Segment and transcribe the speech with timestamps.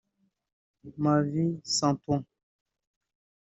[0.97, 2.23] Ma vie sans toi